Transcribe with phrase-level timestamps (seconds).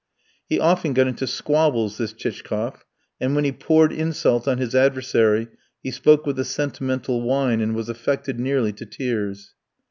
[0.49, 2.85] He often got into squabbles, this Chichkof,
[3.19, 5.47] and when he poured insult on his adversary,
[5.83, 9.53] he spoke with a sentimental whine and was affected nearly to tears.